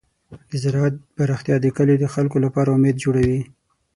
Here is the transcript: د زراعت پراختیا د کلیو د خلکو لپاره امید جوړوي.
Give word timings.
د 0.49 0.51
زراعت 0.63 0.95
پراختیا 1.15 1.55
د 1.61 1.65
کلیو 1.77 2.01
د 2.03 2.05
خلکو 2.13 2.37
لپاره 2.45 2.69
امید 2.77 2.95
جوړوي. 3.03 3.41